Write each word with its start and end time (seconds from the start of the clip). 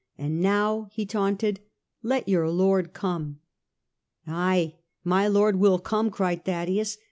And 0.17 0.39
now," 0.41 0.87
he 0.91 1.05
taunted," 1.05 1.59
let 2.11 2.27
your 2.27 2.49
Lord 2.49 2.91
come."" 2.91 3.37
Ay, 4.27 4.77
my 5.03 5.27
Lord 5.27 5.57
will 5.57 5.77
come," 5.77 6.09
cried 6.09 6.43
Thaddaeus. 6.43 6.97